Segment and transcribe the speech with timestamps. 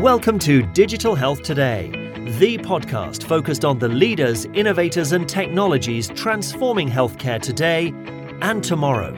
[0.00, 1.90] Welcome to Digital Health Today,
[2.38, 7.92] the podcast focused on the leaders, innovators, and technologies transforming healthcare today
[8.40, 9.12] and tomorrow.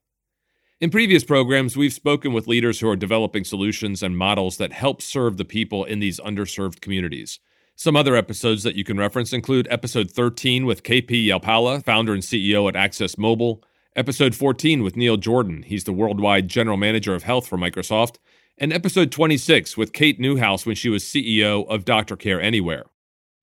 [0.79, 5.01] In previous programs, we've spoken with leaders who are developing solutions and models that help
[5.01, 7.39] serve the people in these underserved communities.
[7.75, 12.23] Some other episodes that you can reference include episode 13 with KP Yalpala, founder and
[12.23, 13.63] CEO at Access Mobile,
[13.95, 18.17] episode 14 with Neil Jordan, he's the worldwide general manager of health for Microsoft,
[18.57, 22.85] and episode 26 with Kate Newhouse when she was CEO of Doctor Care Anywhere.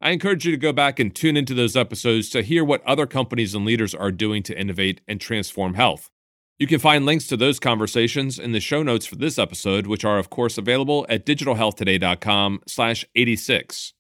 [0.01, 3.07] I encourage you to go back and tune into those episodes to hear what other
[3.07, 6.11] companies and leaders are doing to innovate and transform health.
[6.59, 10.05] You can find links to those conversations in the show notes for this episode, which
[10.05, 13.95] are of course available at digitalhealthtoday.com slash 86.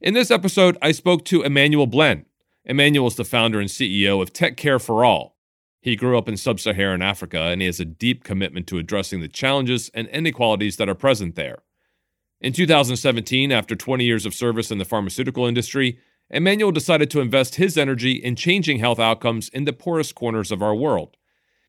[0.00, 2.26] In this episode, I spoke to Emmanuel Blin.
[2.64, 5.37] Emmanuel is the founder and CEO of Tech Care for All,
[5.88, 9.20] he grew up in sub Saharan Africa and he has a deep commitment to addressing
[9.20, 11.62] the challenges and inequalities that are present there.
[12.40, 15.98] In 2017, after 20 years of service in the pharmaceutical industry,
[16.30, 20.62] Emmanuel decided to invest his energy in changing health outcomes in the poorest corners of
[20.62, 21.16] our world.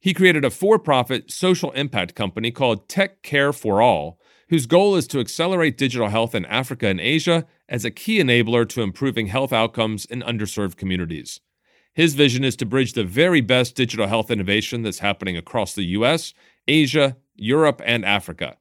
[0.01, 4.19] He created a for profit social impact company called Tech Care for All,
[4.49, 8.67] whose goal is to accelerate digital health in Africa and Asia as a key enabler
[8.69, 11.39] to improving health outcomes in underserved communities.
[11.99, 15.83] His vision is to bridge the very best digital health innovation that's happening across the
[15.83, 16.33] US,
[16.65, 18.55] Asia, Europe, and Africa.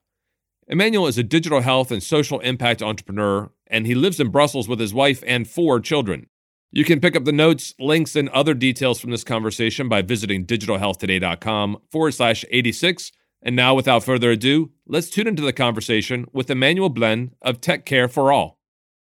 [0.67, 4.81] Emmanuel is a digital health and social impact entrepreneur, and he lives in Brussels with
[4.81, 6.27] his wife and four children.
[6.73, 10.45] You can pick up the notes, links, and other details from this conversation by visiting
[10.45, 13.13] digitalhealthtoday.com forward slash 86.
[13.41, 17.87] And now, without further ado, let's tune into the conversation with Emmanuel Blin of Tech
[17.87, 18.59] Care for All.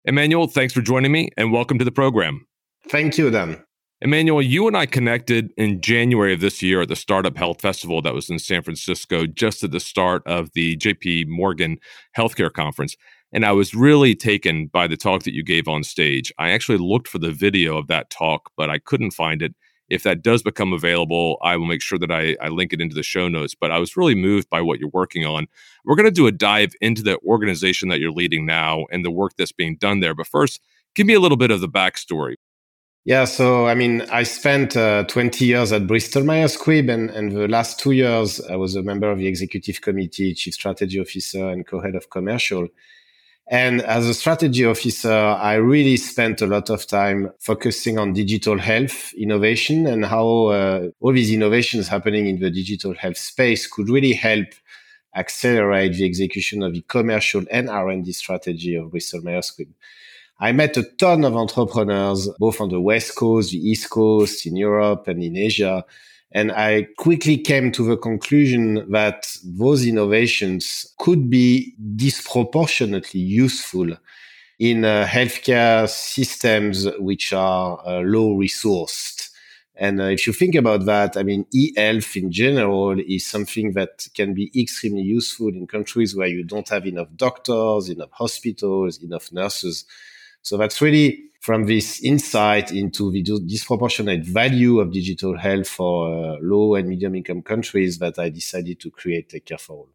[0.06, 2.46] Emmanuel, thanks for joining me and welcome to the program.
[2.88, 3.64] Thank you, Dan.
[4.04, 8.02] Emmanuel, you and I connected in January of this year at the Startup Health Festival
[8.02, 11.78] that was in San Francisco, just at the start of the JP Morgan
[12.18, 12.98] Healthcare Conference.
[13.32, 16.34] And I was really taken by the talk that you gave on stage.
[16.40, 19.54] I actually looked for the video of that talk, but I couldn't find it.
[19.88, 22.96] If that does become available, I will make sure that I, I link it into
[22.96, 23.54] the show notes.
[23.54, 25.46] But I was really moved by what you're working on.
[25.86, 29.12] We're going to do a dive into the organization that you're leading now and the
[29.12, 30.16] work that's being done there.
[30.16, 30.60] But first,
[30.96, 32.38] give me a little bit of the backstory.
[33.04, 37.32] Yeah, so I mean, I spent uh, 20 years at Bristol Myers Squibb, and, and
[37.32, 41.50] the last two years I was a member of the executive committee, chief strategy officer,
[41.50, 42.68] and co head of commercial.
[43.48, 48.60] And as a strategy officer, I really spent a lot of time focusing on digital
[48.60, 53.90] health innovation and how uh, all these innovations happening in the digital health space could
[53.90, 54.48] really help
[55.16, 59.70] accelerate the execution of the commercial and R&D strategy of Bristol Myers Squibb.
[60.44, 64.56] I met a ton of entrepreneurs, both on the West Coast, the East Coast, in
[64.56, 65.86] Europe and in Asia.
[66.32, 73.96] And I quickly came to the conclusion that those innovations could be disproportionately useful
[74.58, 79.30] in uh, healthcare systems which are uh, low resourced.
[79.76, 84.08] And uh, if you think about that, I mean, e-health in general is something that
[84.16, 89.32] can be extremely useful in countries where you don't have enough doctors, enough hospitals, enough
[89.32, 89.86] nurses.
[90.42, 96.38] So that's really from this insight into the disproportionate value of digital health for uh,
[96.42, 99.90] low and medium income countries that I decided to create Tech Care for All.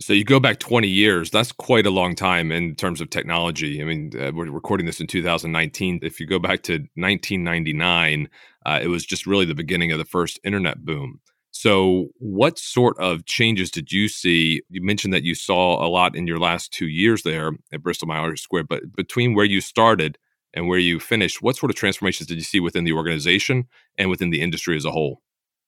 [0.00, 1.30] So you go back 20 years.
[1.30, 3.80] That's quite a long time in terms of technology.
[3.80, 6.00] I mean, uh, we're recording this in 2019.
[6.02, 8.28] If you go back to 1999,
[8.64, 11.20] uh, it was just really the beginning of the first internet boom.
[11.54, 14.62] So, what sort of changes did you see?
[14.70, 18.08] You mentioned that you saw a lot in your last two years there at Bristol
[18.08, 20.18] Myers Squibb, but between where you started
[20.54, 23.68] and where you finished, what sort of transformations did you see within the organization
[23.98, 25.20] and within the industry as a whole?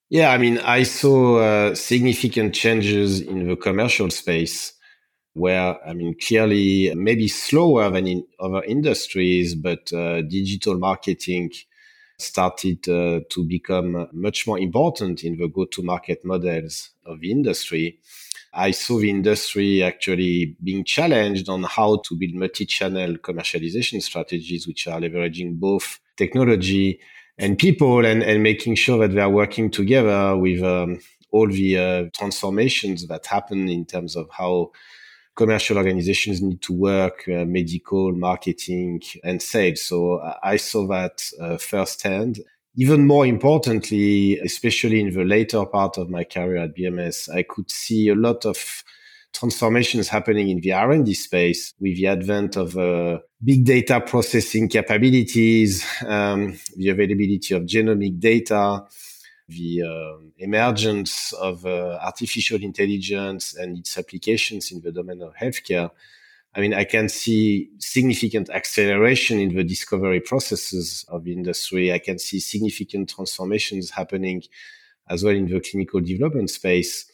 [0.08, 4.72] Yeah, I mean, I saw uh, significant changes in the commercial space.
[5.34, 11.50] where, I mean, clearly maybe slower than in other industries, but uh, digital marketing
[12.24, 17.98] started uh, to become much more important in the go-to-market models of the industry.
[18.52, 24.86] I saw the industry actually being challenged on how to build multi-channel commercialization strategies, which
[24.86, 27.00] are leveraging both technology
[27.36, 31.00] and people and, and making sure that they are working together with um,
[31.32, 34.70] all the uh, transformations that happen in terms of how
[35.34, 39.82] commercial organizations need to work, uh, medical, marketing, and sales.
[39.82, 42.40] So I saw that uh, firsthand.
[42.76, 47.70] Even more importantly, especially in the later part of my career at BMS, I could
[47.70, 48.84] see a lot of
[49.32, 55.84] transformations happening in the R&D space with the advent of uh, big data processing capabilities,
[56.06, 58.84] um, the availability of genomic data,
[59.48, 65.90] the uh, emergence of uh, artificial intelligence and its applications in the domain of healthcare,
[66.56, 71.92] I mean, I can see significant acceleration in the discovery processes of the industry.
[71.92, 74.44] I can see significant transformations happening
[75.08, 77.06] as well in the clinical development space.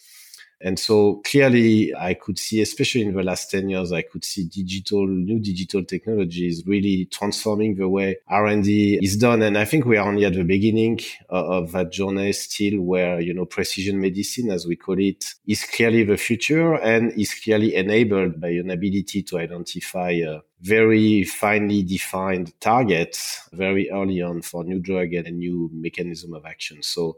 [0.63, 4.45] And so clearly I could see, especially in the last 10 years, I could see
[4.45, 9.41] digital, new digital technologies really transforming the way R&D is done.
[9.43, 13.33] And I think we are only at the beginning of that journey still where, you
[13.33, 18.41] know, precision medicine, as we call it, is clearly the future and is clearly enabled
[18.41, 24.79] by an ability to identify uh, very finely defined targets very early on for new
[24.79, 26.83] drug and a new mechanism of action.
[26.83, 27.17] So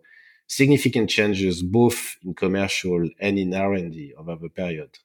[0.53, 4.99] significant changes both in commercial and in R&D over the period.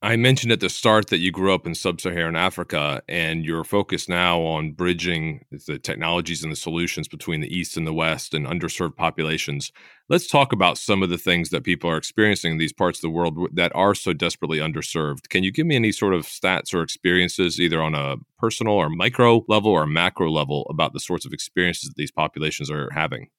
[0.00, 4.08] I mentioned at the start that you grew up in sub-Saharan Africa and you're focused
[4.08, 8.46] now on bridging the technologies and the solutions between the East and the West and
[8.46, 9.72] underserved populations.
[10.08, 13.02] Let's talk about some of the things that people are experiencing in these parts of
[13.02, 15.28] the world that are so desperately underserved.
[15.28, 18.88] Can you give me any sort of stats or experiences, either on a personal or
[18.88, 23.30] micro level or macro level, about the sorts of experiences that these populations are having?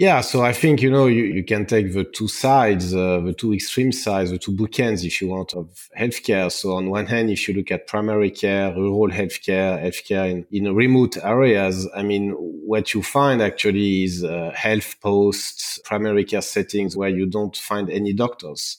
[0.00, 3.34] Yeah, so I think you know you, you can take the two sides, uh, the
[3.34, 6.50] two extreme sides, the two bookends, if you want, of healthcare.
[6.50, 10.74] So on one hand, if you look at primary care, rural healthcare, healthcare in, in
[10.74, 16.96] remote areas, I mean, what you find actually is uh, health posts, primary care settings
[16.96, 18.78] where you don't find any doctors.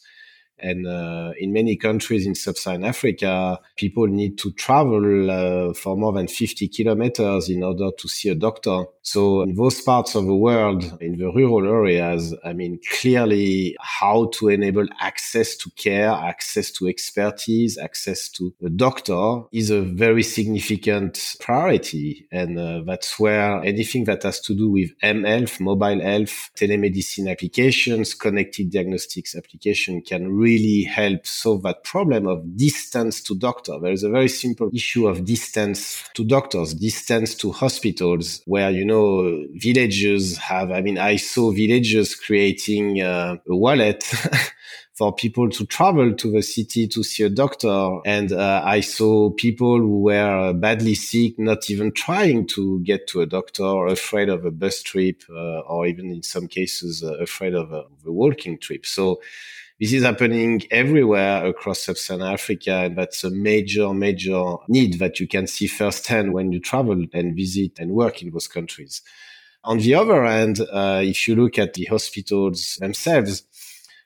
[0.62, 6.14] And uh, in many countries in sub-Saharan Africa, people need to travel uh, for more
[6.14, 8.84] than 50 kilometers in order to see a doctor.
[9.02, 14.30] So in those parts of the world, in the rural areas, I mean, clearly how
[14.36, 20.24] to enable access to care, access to expertise, access to a doctor is a very
[20.24, 22.28] significant priority.
[22.32, 28.14] And uh, that's where anything that has to do with mHealth, mobile health, telemedicine applications,
[28.14, 30.51] connected diagnostics application can really
[30.84, 33.80] help solve that problem of distance to doctor.
[33.80, 38.86] There is a very simple issue of distance to doctors, distance to hospitals where, you
[38.86, 44.04] know, villages have, I mean, I saw villages creating uh, a wallet
[45.02, 48.00] for people to travel to the city to see a doctor.
[48.06, 53.22] And uh, I saw people who were badly sick, not even trying to get to
[53.22, 57.56] a doctor, afraid of a bus trip, uh, or even in some cases, uh, afraid
[57.56, 58.86] of a, of a walking trip.
[58.86, 59.22] So,
[59.82, 65.28] this is happening everywhere across sub-Saharan Africa, and that's a major, major need that you
[65.28, 69.02] can see firsthand when you travel and visit and work in those countries.
[69.64, 73.42] On the other hand, uh, if you look at the hospitals themselves,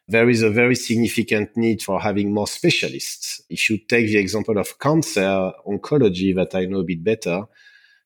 [0.08, 3.41] there is a very significant need for having more specialists.
[3.50, 7.44] If you take the example of cancer oncology that I know a bit better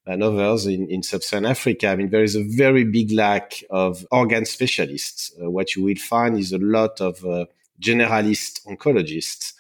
[0.08, 4.08] than others in, in sub-Saharan Africa, I mean, there is a very big lack of
[4.10, 5.32] organ specialists.
[5.40, 7.46] Uh, what you will find is a lot of uh,
[7.82, 9.54] generalist oncologists,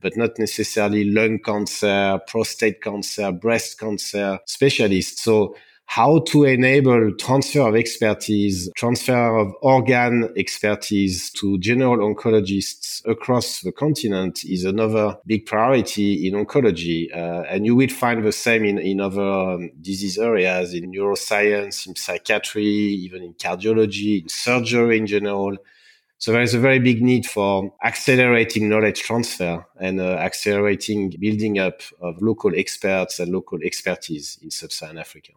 [0.00, 5.22] but not necessarily lung cancer, prostate cancer, breast cancer specialists.
[5.22, 5.54] So
[5.88, 13.72] how to enable transfer of expertise, transfer of organ expertise to general oncologists across the
[13.72, 17.10] continent is another big priority in oncology.
[17.10, 21.86] Uh, and you will find the same in, in other um, disease areas, in neuroscience,
[21.86, 25.56] in psychiatry, even in cardiology, in surgery in general.
[26.20, 31.60] So there is a very big need for accelerating knowledge transfer and uh, accelerating building
[31.60, 35.32] up of local experts and local expertise in sub-Saharan Africa.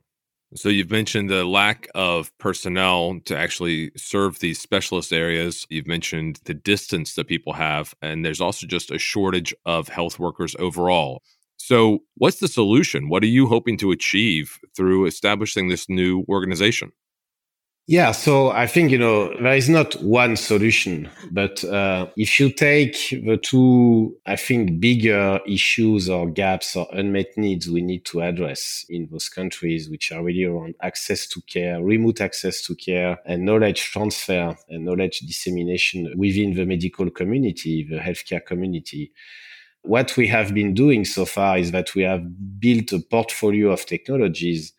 [0.56, 5.66] So you've mentioned the lack of personnel to actually serve these specialist areas.
[5.70, 10.20] You've mentioned the distance that people have, and there's also just a shortage of health
[10.20, 11.22] workers overall.
[11.58, 13.08] So, what's the solution?
[13.08, 16.92] What are you hoping to achieve through establishing this new organization?
[17.92, 22.50] Yeah, so I think, you know, there is not one solution, but uh, if you
[22.50, 28.22] take the two, I think, bigger issues or gaps or unmet needs we need to
[28.22, 33.20] address in those countries, which are really around access to care, remote access to care,
[33.26, 39.12] and knowledge transfer and knowledge dissemination within the medical community, the healthcare community.
[39.82, 42.24] What we have been doing so far is that we have
[42.58, 44.72] built a portfolio of technologies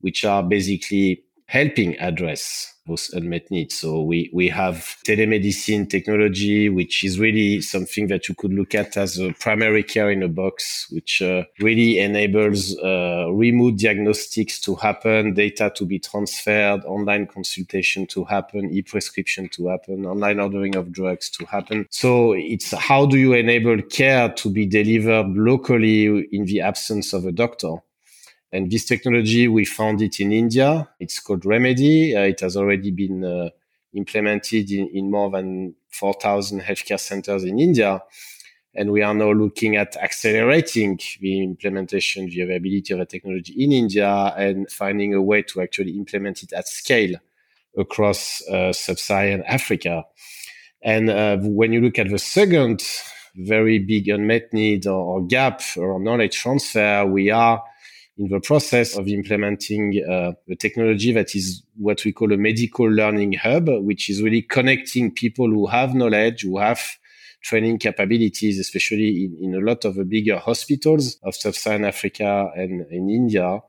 [0.00, 3.78] which are basically helping address those unmet needs.
[3.78, 8.96] So we, we have telemedicine technology, which is really something that you could look at
[8.96, 14.74] as a primary care in a box, which uh, really enables uh, remote diagnostics to
[14.74, 20.92] happen, data to be transferred, online consultation to happen, e-prescription to happen, online ordering of
[20.92, 21.86] drugs to happen.
[21.90, 27.24] So it's how do you enable care to be delivered locally in the absence of
[27.24, 27.76] a doctor?
[28.52, 30.88] And this technology, we found it in India.
[30.98, 32.16] It's called ReMeDi.
[32.16, 33.50] Uh, it has already been uh,
[33.94, 38.02] implemented in, in more than 4,000 healthcare centers in India.
[38.74, 43.72] And we are now looking at accelerating the implementation, the availability of the technology in
[43.72, 47.16] India and finding a way to actually implement it at scale
[47.76, 50.04] across uh, sub-Saharan Africa.
[50.82, 52.82] And uh, when you look at the second
[53.34, 57.62] very big unmet need or, or gap or knowledge transfer, we are
[58.18, 62.86] in the process of implementing uh, a technology that is what we call a medical
[62.86, 66.80] learning hub, which is really connecting people who have knowledge, who have
[67.42, 72.84] training capabilities, especially in, in a lot of the bigger hospitals of sub-Saharan Africa and
[72.90, 73.60] in India,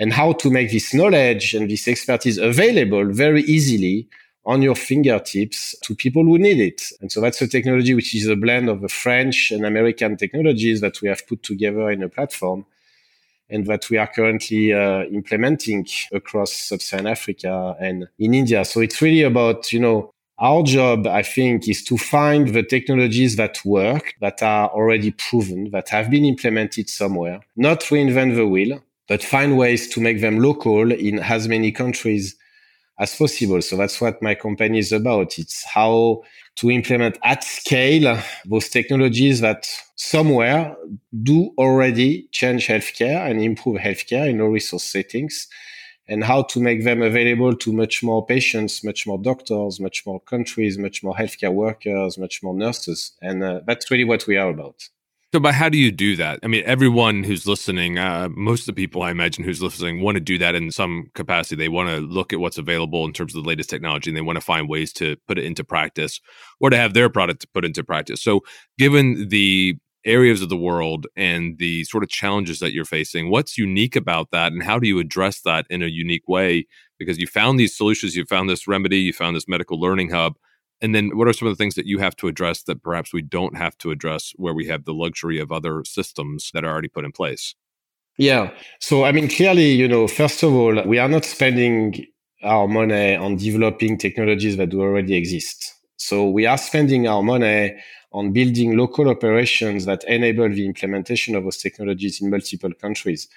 [0.00, 4.08] and how to make this knowledge and this expertise available very easily
[4.44, 6.82] on your fingertips to people who need it.
[7.00, 10.80] And so that's a technology which is a blend of the French and American technologies
[10.80, 12.66] that we have put together in a platform
[13.52, 18.64] and that we are currently uh, implementing across sub-Saharan Africa and in India.
[18.64, 23.36] So it's really about, you know, our job, I think, is to find the technologies
[23.36, 28.82] that work, that are already proven, that have been implemented somewhere, not reinvent the wheel,
[29.06, 32.34] but find ways to make them local in as many countries
[32.98, 33.60] as possible.
[33.62, 35.38] So that's what my company is about.
[35.38, 36.22] It's how
[36.56, 40.76] to implement at scale those technologies that somewhere
[41.22, 45.48] do already change healthcare and improve healthcare in low resource settings
[46.08, 50.20] and how to make them available to much more patients, much more doctors, much more
[50.20, 53.12] countries, much more healthcare workers, much more nurses.
[53.22, 54.88] And uh, that's really what we are about.
[55.32, 56.40] So, but how do you do that?
[56.42, 60.16] I mean, everyone who's listening, uh, most of the people I imagine who's listening want
[60.16, 61.56] to do that in some capacity.
[61.56, 64.20] They want to look at what's available in terms of the latest technology and they
[64.20, 66.20] want to find ways to put it into practice
[66.60, 68.22] or to have their product put into practice.
[68.22, 68.40] So,
[68.78, 73.56] given the areas of the world and the sort of challenges that you're facing, what's
[73.56, 76.66] unique about that and how do you address that in a unique way?
[76.98, 80.34] Because you found these solutions, you found this remedy, you found this medical learning hub
[80.82, 83.12] and then what are some of the things that you have to address that perhaps
[83.12, 86.72] we don't have to address where we have the luxury of other systems that are
[86.72, 87.54] already put in place?
[88.18, 88.50] Yeah.
[88.80, 92.04] So, I mean, clearly, you know, first of all, we are not spending
[92.42, 95.74] our money on developing technologies that do already exist.
[95.96, 97.76] So we are spending our money
[98.12, 103.28] on building local operations that enable the implementation of those technologies in multiple countries.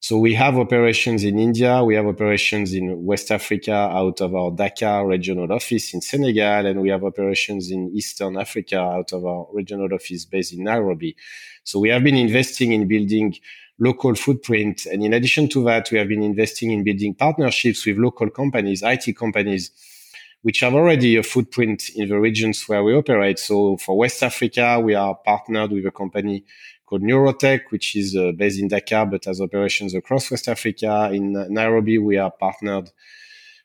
[0.00, 4.52] So we have operations in India, we have operations in West Africa out of our
[4.52, 9.48] Dakar regional office in Senegal, and we have operations in Eastern Africa out of our
[9.52, 11.16] regional office based in Nairobi.
[11.64, 13.34] So we have been investing in building
[13.80, 14.86] local footprint.
[14.86, 18.82] And in addition to that, we have been investing in building partnerships with local companies,
[18.84, 19.70] IT companies,
[20.42, 23.38] which have already a footprint in the regions where we operate.
[23.38, 26.44] So for West Africa, we are partnered with a company
[26.88, 31.10] called Neurotech, which is uh, based in Dakar but has operations across West Africa.
[31.12, 32.90] In Nairobi, we are partnered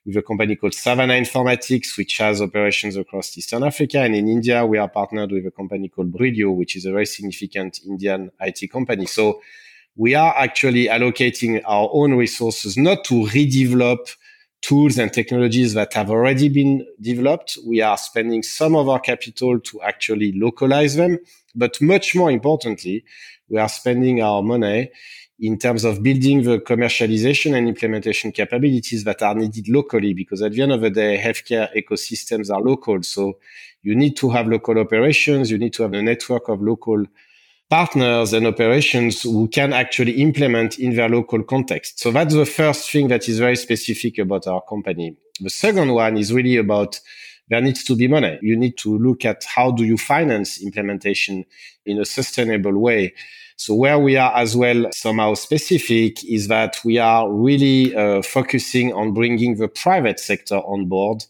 [0.06, 4.00] with a company called Savannah Informatics, which has operations across Eastern Africa.
[4.02, 7.06] And in India, we are partnered with a company called Bridio, which is a very
[7.06, 9.06] significant Indian IT company.
[9.06, 9.42] So
[9.96, 14.00] we are actually allocating our own resources not to redevelop
[14.62, 17.58] tools and technologies that have already been developed.
[17.66, 21.20] We are spending some of our capital to actually localize them
[21.56, 23.04] but much more importantly,
[23.50, 24.92] we are spending our money
[25.40, 30.54] in terms of building the commercialization and implementation capabilities that are needed locally, because at
[30.54, 33.02] the end of the day, healthcare ecosystems are local.
[33.04, 33.40] So
[33.82, 35.52] you need to have local operations.
[35.52, 37.06] You need to have a network of local
[37.70, 42.00] partners and operations who can actually implement in their local context.
[42.00, 45.18] So that's the first thing that is very specific about our company.
[45.40, 47.00] The second one is really about
[47.54, 48.40] there needs to be money.
[48.42, 51.46] You need to look at how do you finance implementation
[51.86, 53.14] in a sustainable way.
[53.58, 58.92] So where we are as well somehow specific is that we are really uh, focusing
[58.92, 61.26] on bringing the private sector on board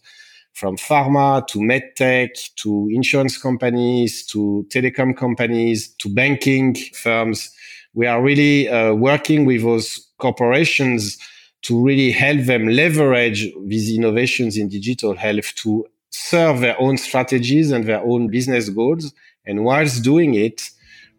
[0.54, 7.54] from pharma to medtech to insurance companies to telecom companies to banking firms.
[7.92, 11.18] We are really uh, working with those corporations
[11.64, 15.84] to really help them leverage these innovations in digital health to
[16.14, 19.12] serve their own strategies and their own business goals.
[19.46, 20.70] And whilst doing it,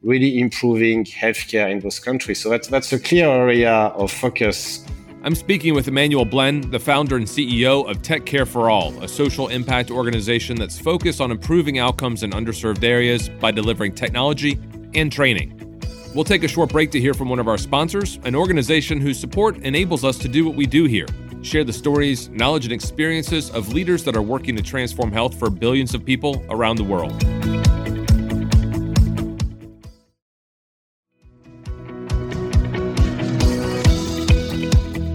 [0.01, 2.41] really improving healthcare in those countries.
[2.41, 4.85] So that's, that's a clear area of focus.
[5.23, 9.07] I'm speaking with Emmanuel Blin, the founder and CEO of Tech Care for All, a
[9.07, 14.59] social impact organization that's focused on improving outcomes in underserved areas by delivering technology
[14.93, 15.61] and training.
[16.13, 19.19] We'll take a short break to hear from one of our sponsors, an organization whose
[19.19, 21.07] support enables us to do what we do here
[21.45, 25.49] share the stories, knowledge, and experiences of leaders that are working to transform health for
[25.49, 27.23] billions of people around the world.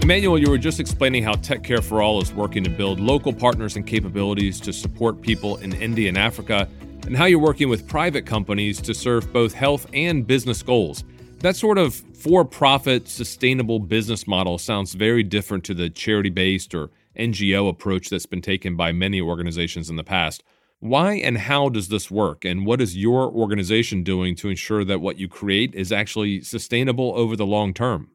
[0.01, 3.31] Emmanuel, you were just explaining how Tech Care for All is working to build local
[3.31, 6.67] partners and capabilities to support people in India and Africa,
[7.05, 11.03] and how you're working with private companies to serve both health and business goals.
[11.41, 16.75] That sort of for profit, sustainable business model sounds very different to the charity based
[16.75, 20.43] or NGO approach that's been taken by many organizations in the past.
[20.81, 22.45] Why and how does this work?
[22.45, 27.11] And what is your organization doing to ensure that what you create is actually sustainable
[27.15, 28.11] over the long term?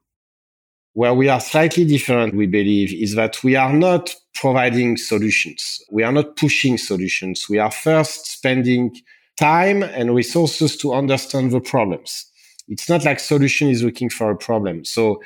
[0.92, 5.80] Where we are slightly different, we believe, is that we are not providing solutions.
[5.90, 7.48] We are not pushing solutions.
[7.48, 8.96] We are first spending
[9.36, 12.26] time and resources to understand the problems.
[12.68, 14.84] It's not like solution is looking for a problem.
[14.84, 15.22] So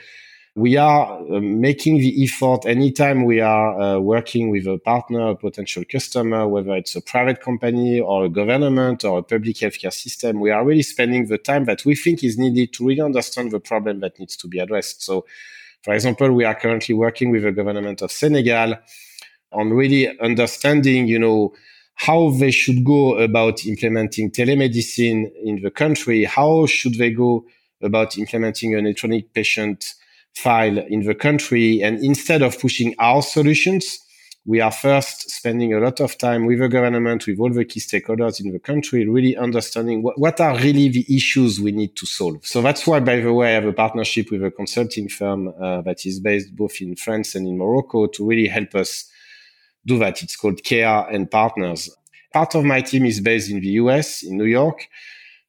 [0.57, 5.37] we are uh, making the effort anytime we are uh, working with a partner, a
[5.37, 10.41] potential customer, whether it's a private company or a government or a public healthcare system,
[10.41, 13.61] we are really spending the time that we think is needed to really understand the
[13.61, 15.03] problem that needs to be addressed.
[15.03, 15.25] So,
[15.83, 18.75] for example, we are currently working with the government of Senegal
[19.53, 21.55] on really understanding, you know,
[22.00, 26.25] how they should go about implementing telemedicine in the country.
[26.25, 27.45] How should they go
[27.83, 29.85] about implementing an electronic patient
[30.35, 31.82] file in the country?
[31.82, 33.99] And instead of pushing our solutions,
[34.47, 37.80] we are first spending a lot of time with the government, with all the key
[37.80, 42.06] stakeholders in the country, really understanding what, what are really the issues we need to
[42.06, 42.47] solve.
[42.47, 45.82] So that's why, by the way, I have a partnership with a consulting firm uh,
[45.82, 49.04] that is based both in France and in Morocco to really help us
[49.86, 50.23] do that.
[50.23, 51.90] It's called Care and Partners.
[52.32, 54.88] Part of my team is based in the US, in New York,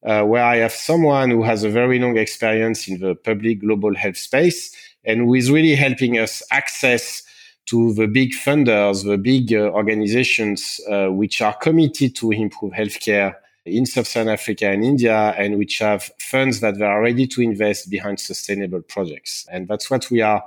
[0.04, 3.94] uh, where I have someone who has a very long experience in the public global
[3.94, 7.22] health space and who is really helping us access
[7.66, 13.34] to the big funders, the big uh, organizations uh, which are committed to improve healthcare
[13.64, 17.88] in sub-Saharan Africa and India, and which have funds that they are ready to invest
[17.88, 19.46] behind sustainable projects.
[19.52, 20.42] And that's what we are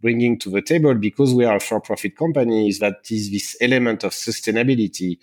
[0.00, 4.04] bringing to the table because we are a for-profit company is that is this element
[4.04, 5.18] of sustainability.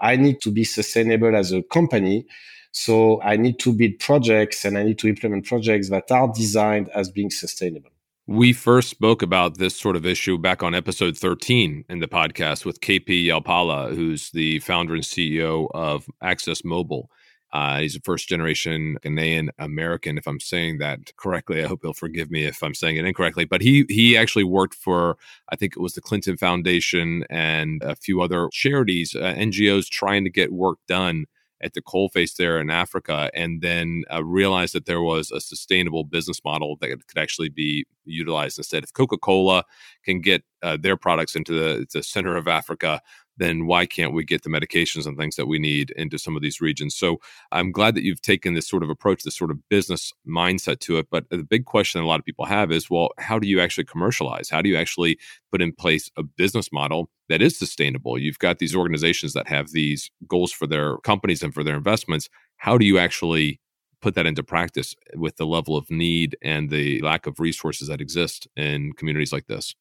[0.00, 2.26] I need to be sustainable as a company.
[2.70, 6.90] So I need to build projects and I need to implement projects that are designed
[6.90, 7.90] as being sustainable.
[8.26, 12.66] We first spoke about this sort of issue back on episode 13 in the podcast
[12.66, 17.10] with KP Yalpala, who's the founder and CEO of Access Mobile.
[17.52, 21.62] Uh, he's a first generation Ghanaian American, if I'm saying that correctly.
[21.62, 23.44] I hope he'll forgive me if I'm saying it incorrectly.
[23.44, 25.16] But he he actually worked for,
[25.50, 30.24] I think it was the Clinton Foundation and a few other charities, uh, NGOs, trying
[30.24, 31.26] to get work done
[31.60, 36.04] at the coalface there in Africa, and then uh, realized that there was a sustainable
[36.04, 38.84] business model that could actually be utilized instead.
[38.84, 39.64] If Coca Cola
[40.04, 43.00] can get uh, their products into the, the center of Africa,
[43.38, 46.42] then why can't we get the medications and things that we need into some of
[46.42, 46.94] these regions?
[46.94, 47.18] So
[47.52, 50.98] I'm glad that you've taken this sort of approach, this sort of business mindset to
[50.98, 51.06] it.
[51.10, 53.48] But uh, the big question that a lot of people have is, well, how do
[53.48, 54.50] you actually commercialize?
[54.50, 55.18] How do you actually
[55.50, 58.18] put in place a business model that is sustainable?
[58.18, 62.28] You've got these organizations that have these goals for their companies and for their investments.
[62.56, 63.60] How do you actually
[64.00, 68.00] put that into practice with the level of need and the lack of resources that
[68.00, 69.74] exist in communities like this?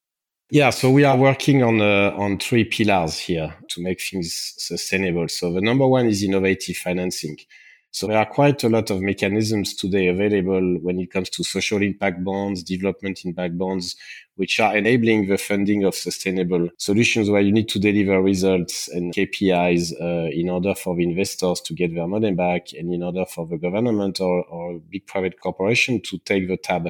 [0.50, 5.28] Yeah, so we are working on uh, on three pillars here to make things sustainable.
[5.28, 7.38] So the number one is innovative financing.
[7.92, 11.82] So there are quite a lot of mechanisms today available when it comes to social
[11.82, 13.98] impact bonds, development impact bonds,
[14.36, 19.14] which are enabling the funding of sustainable solutions where you need to deliver results and
[19.14, 23.26] KPIs uh, in order for the investors to get their money back and in order
[23.26, 26.90] for the government or, or big private corporation to take the tab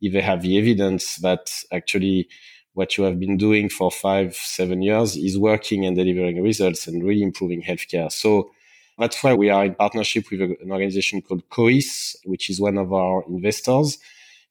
[0.00, 2.28] if they have the evidence that actually
[2.76, 7.02] what you have been doing for five, seven years is working and delivering results and
[7.02, 8.12] really improving healthcare.
[8.12, 8.50] So
[8.98, 12.92] that's why we are in partnership with an organization called COIS, which is one of
[12.92, 13.96] our investors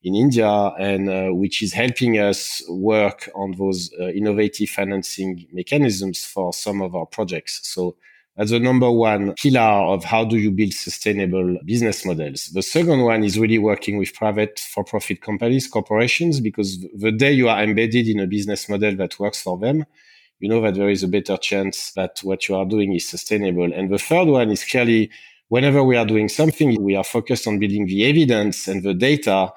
[0.03, 6.25] in India and uh, which is helping us work on those uh, innovative financing mechanisms
[6.25, 7.59] for some of our projects.
[7.63, 7.95] So
[8.35, 12.47] that's the number one pillar of how do you build sustainable business models.
[12.47, 17.31] The second one is really working with private for profit companies, corporations, because the day
[17.31, 19.85] you are embedded in a business model that works for them,
[20.39, 23.71] you know that there is a better chance that what you are doing is sustainable.
[23.71, 25.11] And the third one is clearly
[25.47, 29.53] whenever we are doing something, we are focused on building the evidence and the data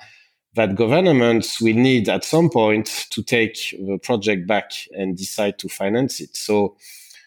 [0.55, 5.69] that governments will need at some point to take the project back and decide to
[5.69, 6.37] finance it.
[6.37, 6.77] So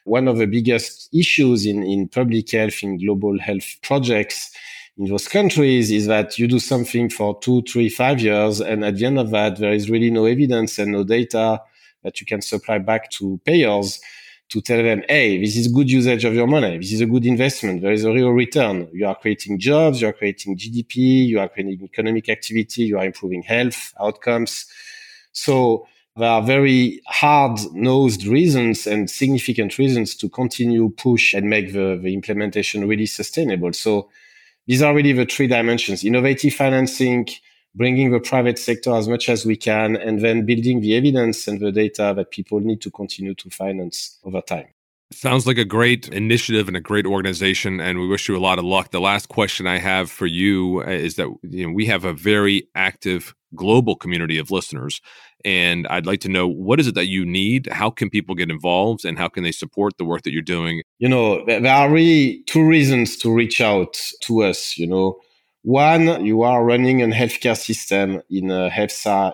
[0.05, 4.51] one of the biggest issues in, in public health, in global health projects
[4.97, 8.59] in those countries is that you do something for two, three, five years.
[8.59, 11.61] And at the end of that, there is really no evidence and no data
[12.03, 13.99] that you can supply back to payers
[14.49, 16.77] to tell them, hey, this is good usage of your money.
[16.77, 17.81] This is a good investment.
[17.81, 18.89] There is a real return.
[18.91, 20.01] You are creating jobs.
[20.01, 21.27] You are creating GDP.
[21.27, 22.83] You are creating economic activity.
[22.83, 24.65] You are improving health outcomes.
[25.31, 31.73] So there are very hard nosed reasons and significant reasons to continue push and make
[31.73, 33.71] the, the implementation really sustainable.
[33.73, 34.09] So
[34.67, 37.27] these are really the three dimensions, innovative financing,
[37.73, 41.59] bringing the private sector as much as we can, and then building the evidence and
[41.59, 44.67] the data that people need to continue to finance over time.
[45.13, 48.59] Sounds like a great initiative and a great organization, and we wish you a lot
[48.59, 48.91] of luck.
[48.91, 52.13] The last question I have for you uh, is that you know we have a
[52.13, 55.01] very active global community of listeners,
[55.45, 57.67] and I'd like to know what is it that you need?
[57.71, 60.83] How can people get involved, and how can they support the work that you're doing?
[60.99, 64.77] You know, there are really two reasons to reach out to us.
[64.77, 65.19] You know,
[65.63, 68.69] one, you are running a healthcare system in uh,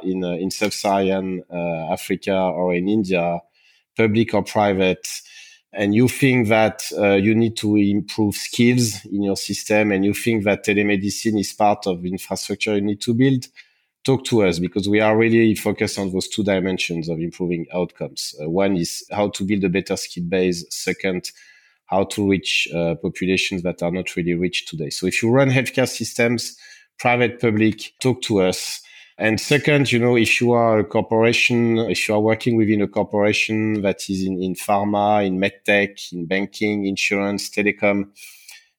[0.04, 3.40] in uh, in sub-Saharan uh, Africa or in India,
[3.96, 5.08] public or private
[5.78, 10.14] and you think that uh, you need to improve skills in your system and you
[10.14, 13.46] think that telemedicine is part of infrastructure you need to build,
[14.08, 18.34] talk to us because we are really focused on those two dimensions of improving outcomes.
[18.42, 20.66] Uh, one is how to build a better skill base.
[20.70, 21.30] Second,
[21.88, 24.90] how to reach uh, populations that are not really reached today.
[24.90, 26.58] So if you run healthcare systems,
[26.98, 28.82] private, public, talk to us.
[29.18, 32.88] And second, you know, if you are a corporation, if you are working within a
[32.88, 38.06] corporation that is in, in pharma, in medtech, in banking, insurance, telecom,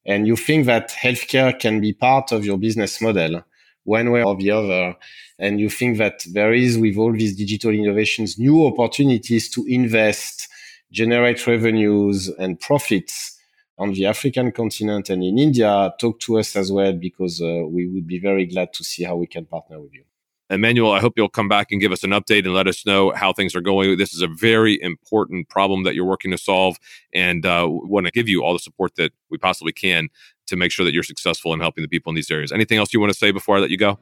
[0.07, 3.43] and you think that healthcare can be part of your business model
[3.89, 4.95] one way or the other,
[5.39, 10.49] and you think that there is with all these digital innovations, new opportunities to invest,
[10.93, 13.39] generate revenues and profits
[13.79, 17.87] on the African continent and in India, talk to us as well because uh, we
[17.87, 20.05] would be very glad to see how we can partner with you.
[20.51, 23.13] Emmanuel, I hope you'll come back and give us an update and let us know
[23.15, 23.99] how things are going.
[23.99, 26.79] This is a very important problem that you're working to solve,
[27.13, 30.09] and uh, want to give you all the support that we possibly can
[30.49, 32.53] to make sure that you're successful in helping the people in these areas.
[32.53, 33.99] Anything else you want to say before I let you go?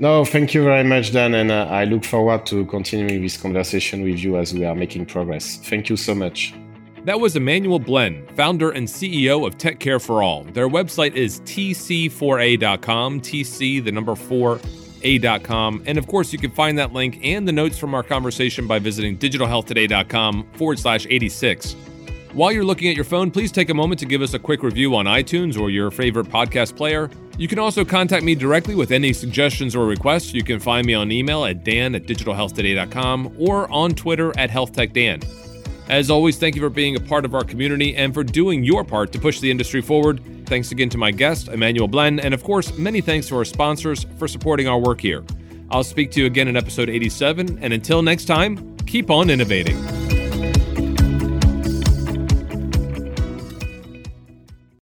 [0.00, 4.02] No, thank you very much, Dan, and uh, I look forward to continuing this conversation
[4.02, 5.56] with you as we are making progress.
[5.56, 6.54] Thank you so much.
[7.04, 10.44] That was Emmanuel Blin, founder and CEO of Tech Care for All.
[10.44, 14.60] Their website is tc4a.com, TC, the number four
[15.02, 15.82] a.com.
[15.86, 18.78] And of course, you can find that link and the notes from our conversation by
[18.78, 21.76] visiting digitalhealthtoday.com forward slash 86.
[22.32, 24.62] While you're looking at your phone, please take a moment to give us a quick
[24.62, 27.10] review on iTunes or your favorite podcast player.
[27.38, 30.34] You can also contact me directly with any suggestions or requests.
[30.34, 35.24] You can find me on email at dan at digitalhealthtoday.com or on Twitter at healthtechdan.
[35.88, 38.84] As always, thank you for being a part of our community and for doing your
[38.84, 40.20] part to push the industry forward.
[40.46, 44.04] Thanks again to my guest, Emmanuel Blin, and of course, many thanks to our sponsors
[44.18, 45.24] for supporting our work here.
[45.70, 50.07] I'll speak to you again in episode 87, and until next time, keep on innovating.